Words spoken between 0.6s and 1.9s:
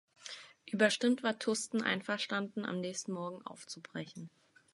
Überstimmt war Tusten